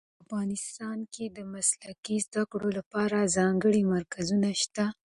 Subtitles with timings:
[0.03, 4.85] ایا په افغانستان کې د مسلکي زده کړو لپاره ځانګړي مرکزونه شته؟